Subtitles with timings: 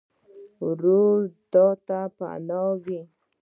[0.65, 1.19] ورور
[1.51, 1.55] د
[1.87, 3.01] تا پناه وي.